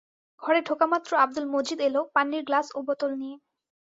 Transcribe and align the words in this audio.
ঘরে 0.41 0.59
ঢোকামাত্র 0.61 1.11
আব্দুল 1.17 1.45
মজিদ 1.55 1.79
এল 1.87 1.95
পানির 2.15 2.43
গ্লাস 2.43 2.67
ও 2.75 2.79
বোতল 2.87 3.11
নিয়ে। 3.21 3.35